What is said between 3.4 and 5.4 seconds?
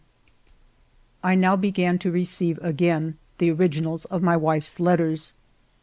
originals of my wife's letters.